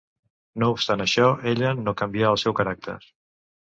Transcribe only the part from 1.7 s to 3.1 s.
no canvià el seu caràcter.